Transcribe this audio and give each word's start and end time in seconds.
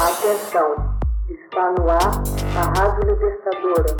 Atenção, 0.00 0.96
está 1.28 1.72
no 1.72 1.90
ar 1.90 2.22
a 2.56 2.62
Rádio 2.78 3.10
Libertadora. 3.10 3.96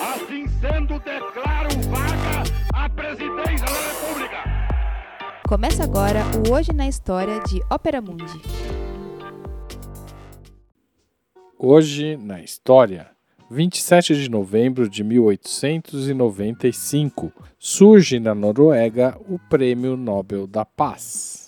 Assim 0.00 0.46
sendo, 0.60 1.00
declaro 1.00 1.70
vaga 1.90 2.44
a 2.72 2.88
presidência 2.88 3.66
da 3.66 3.80
República. 3.90 4.44
Começa 5.48 5.82
agora 5.82 6.22
o 6.36 6.52
Hoje 6.54 6.72
na 6.72 6.86
História 6.86 7.40
de 7.40 7.60
Ópera 7.68 8.00
Mundi. 8.00 8.40
Hoje 11.58 12.16
na 12.16 12.40
História. 12.40 13.10
27 13.50 14.14
de 14.14 14.30
novembro 14.30 14.88
de 14.88 15.02
1895, 15.02 17.32
surge 17.58 18.20
na 18.20 18.36
Noruega 18.36 19.18
o 19.28 19.36
Prêmio 19.48 19.96
Nobel 19.96 20.46
da 20.46 20.64
Paz. 20.64 21.45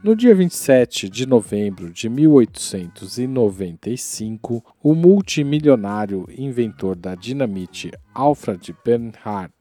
No 0.00 0.14
dia 0.14 0.32
27 0.32 1.08
de 1.08 1.26
novembro 1.26 1.90
de 1.90 2.08
1895, 2.08 4.64
o 4.80 4.94
multimilionário 4.94 6.24
inventor 6.30 6.94
da 6.94 7.16
dinamite 7.16 7.90
Alfred 8.14 8.76
Bernhard 8.84 9.52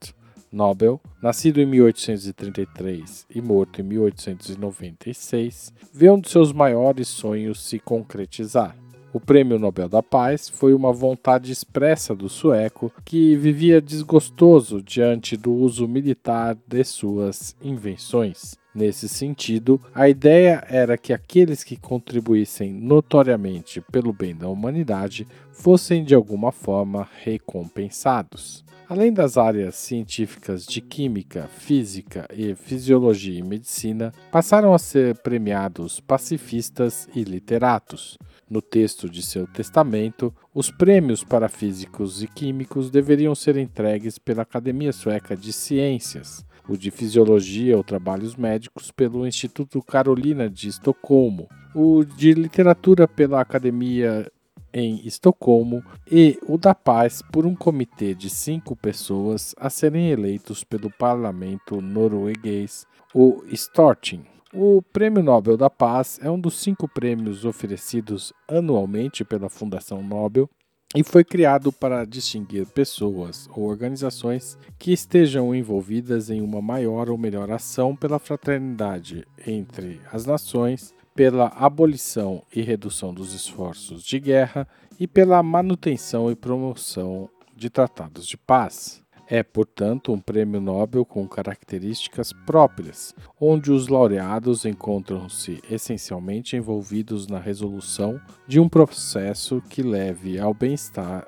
Nobel, 0.51 1.01
nascido 1.23 1.59
em 1.59 1.65
1833 1.65 3.25
e 3.33 3.41
morto 3.41 3.81
em 3.81 3.85
1896, 3.85 5.73
vê 5.91 6.11
um 6.11 6.21
de 6.21 6.29
seus 6.29 6.53
maiores 6.53 7.07
sonhos 7.07 7.67
se 7.67 7.79
concretizar 7.79 8.77
o 9.13 9.19
Prêmio 9.19 9.57
Nobel 9.57 9.89
da 9.89 10.03
Paz 10.03 10.49
foi 10.49 10.73
uma 10.73 10.91
vontade 10.91 11.51
expressa 11.51 12.15
do 12.15 12.29
sueco 12.29 12.91
que 13.05 13.35
vivia 13.35 13.81
desgostoso 13.81 14.81
diante 14.81 15.37
do 15.37 15.53
uso 15.53 15.87
militar 15.87 16.57
de 16.67 16.83
suas 16.83 17.55
invenções. 17.61 18.57
Nesse 18.75 19.09
sentido, 19.09 19.81
a 19.91 20.07
ideia 20.07 20.63
era 20.69 20.97
que 20.97 21.11
aqueles 21.11 21.63
que 21.63 21.75
contribuíssem 21.75 22.71
notoriamente 22.71 23.81
pelo 23.91 24.13
bem 24.13 24.35
da 24.35 24.47
humanidade 24.47 25.27
fossem 25.51 26.03
de 26.03 26.13
alguma 26.13 26.51
forma 26.51 27.07
recompensados. 27.23 28.63
Além 28.89 29.11
das 29.11 29.35
áreas 29.35 29.75
científicas 29.75 30.65
de 30.65 30.79
química, 30.79 31.49
física 31.57 32.25
e 32.31 32.55
fisiologia 32.55 33.37
e 33.37 33.43
medicina, 33.43 34.13
passaram 34.31 34.73
a 34.73 34.79
ser 34.79 35.17
premiados 35.17 35.99
pacifistas 35.99 37.09
e 37.13 37.23
literatos. 37.23 38.17
No 38.49 38.61
texto 38.61 39.09
de 39.09 39.21
seu 39.21 39.45
testamento, 39.45 40.33
os 40.53 40.71
prêmios 40.71 41.21
para 41.21 41.49
físicos 41.49 42.23
e 42.23 42.27
químicos 42.27 42.89
deveriam 42.89 43.35
ser 43.35 43.57
entregues 43.57 44.17
pela 44.17 44.43
Academia 44.43 44.93
Sueca 44.93 45.35
de 45.35 45.51
Ciências, 45.51 46.45
o 46.67 46.77
de 46.77 46.89
Fisiologia 46.89 47.75
ou 47.75 47.83
Trabalhos 47.83 48.37
Médicos 48.37 48.89
pelo 48.89 49.27
Instituto 49.27 49.81
Carolina 49.81 50.49
de 50.49 50.69
Estocolmo, 50.69 51.49
o 51.75 52.05
de 52.05 52.33
Literatura 52.33 53.05
pela 53.05 53.41
Academia 53.41 54.31
em 54.73 55.05
Estocolmo 55.05 55.83
e 56.09 56.39
o 56.47 56.57
da 56.57 56.73
Paz 56.73 57.21
por 57.31 57.45
um 57.45 57.55
comitê 57.55 58.13
de 58.13 58.29
cinco 58.29 58.77
pessoas 58.77 59.53
a 59.57 59.69
serem 59.69 60.09
eleitos 60.09 60.63
pelo 60.63 60.89
parlamento 60.89 61.81
norueguês, 61.81 62.85
o 63.13 63.43
Storting. 63.51 64.36
O 64.53 64.81
Prêmio 64.81 65.21
Nobel 65.21 65.57
da 65.57 65.69
Paz 65.69 66.19
é 66.21 66.31
um 66.31 66.39
dos 66.39 66.55
cinco 66.55 66.87
prêmios 66.87 67.43
oferecidos 67.43 68.31
anualmente 68.47 69.25
pela 69.25 69.49
Fundação 69.49 70.01
Nobel 70.01 70.49
e 70.95 71.03
foi 71.03 71.25
criado 71.25 71.69
para 71.69 72.05
distinguir 72.05 72.65
pessoas 72.67 73.49
ou 73.53 73.65
organizações 73.65 74.57
que 74.79 74.93
estejam 74.93 75.53
envolvidas 75.53 76.29
em 76.29 76.39
uma 76.41 76.61
maior 76.61 77.09
ou 77.09 77.17
melhor 77.17 77.51
ação 77.51 77.93
pela 77.93 78.19
fraternidade 78.19 79.27
entre 79.45 79.99
as 80.13 80.25
nações, 80.25 80.93
pela 81.13 81.47
abolição 81.47 82.41
e 82.55 82.61
redução 82.61 83.13
dos 83.13 83.33
esforços 83.33 84.01
de 84.01 84.17
guerra 84.17 84.65
e 84.97 85.05
pela 85.05 85.43
manutenção 85.43 86.31
e 86.31 86.35
promoção 86.35 87.29
de 87.53 87.69
tratados 87.69 88.25
de 88.25 88.37
paz. 88.37 89.03
É, 89.29 89.43
portanto, 89.43 90.13
um 90.13 90.19
prêmio 90.19 90.61
Nobel 90.61 91.03
com 91.03 91.27
características 91.27 92.31
próprias, 92.45 93.13
onde 93.39 93.71
os 93.71 93.89
laureados 93.89 94.63
encontram-se 94.63 95.61
essencialmente 95.69 96.55
envolvidos 96.55 97.27
na 97.27 97.37
resolução 97.37 98.21
de 98.47 98.57
um 98.57 98.69
processo 98.69 99.61
que 99.69 99.83
leve 99.83 100.39
ao 100.39 100.53
bem-estar 100.53 101.27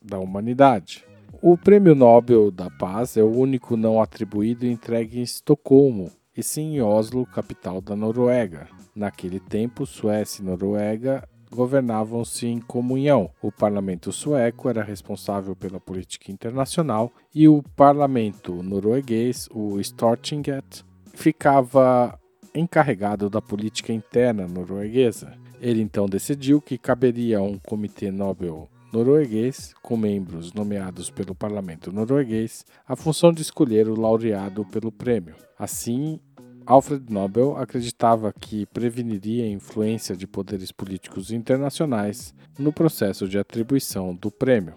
da 0.00 0.18
humanidade. 0.18 1.04
O 1.42 1.56
Prêmio 1.56 1.94
Nobel 1.94 2.50
da 2.50 2.70
Paz 2.70 3.16
é 3.16 3.22
o 3.22 3.30
único 3.30 3.76
não 3.76 4.00
atribuído 4.00 4.66
entregue 4.66 5.18
em 5.18 5.22
Estocolmo, 5.22 6.12
e 6.36 6.42
sim 6.42 6.76
em 6.76 6.82
Oslo, 6.82 7.26
capital 7.26 7.80
da 7.80 7.96
Noruega. 7.96 8.68
Naquele 8.94 9.40
tempo, 9.40 9.86
Suécia 9.86 10.42
e 10.42 10.44
Noruega 10.44 11.28
governavam-se 11.50 12.46
em 12.46 12.60
comunhão. 12.60 13.30
O 13.42 13.50
parlamento 13.50 14.12
sueco 14.12 14.68
era 14.68 14.82
responsável 14.82 15.54
pela 15.56 15.80
política 15.80 16.30
internacional 16.30 17.12
e 17.34 17.48
o 17.48 17.62
parlamento 17.74 18.62
norueguês, 18.62 19.48
o 19.52 19.80
Stortinget, 19.80 20.84
ficava 21.14 22.18
encarregado 22.54 23.28
da 23.28 23.42
política 23.42 23.92
interna 23.92 24.46
norueguesa. 24.46 25.32
Ele 25.60 25.82
então 25.82 26.06
decidiu 26.06 26.60
que 26.60 26.78
caberia 26.78 27.38
a 27.38 27.42
um 27.42 27.58
comitê 27.58 28.10
Nobel 28.10 28.68
norueguês, 28.92 29.72
com 29.82 29.96
membros 29.96 30.52
nomeados 30.52 31.10
pelo 31.10 31.34
parlamento 31.34 31.92
norueguês, 31.92 32.64
a 32.86 32.96
função 32.96 33.32
de 33.32 33.42
escolher 33.42 33.88
o 33.88 33.98
laureado 33.98 34.64
pelo 34.64 34.90
prêmio. 34.90 35.34
Assim, 35.58 36.18
Alfred 36.70 37.12
Nobel 37.12 37.56
acreditava 37.56 38.32
que 38.32 38.64
preveniria 38.66 39.42
a 39.42 39.48
influência 39.48 40.16
de 40.16 40.24
poderes 40.24 40.70
políticos 40.70 41.32
internacionais 41.32 42.32
no 42.56 42.72
processo 42.72 43.28
de 43.28 43.40
atribuição 43.40 44.14
do 44.14 44.30
prêmio. 44.30 44.74